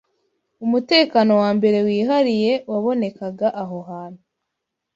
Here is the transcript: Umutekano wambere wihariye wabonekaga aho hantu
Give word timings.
Umutekano 0.65 1.31
wambere 1.41 1.77
wihariye 1.87 2.53
wabonekaga 2.71 3.47
aho 3.61 3.77
hantu 3.89 4.23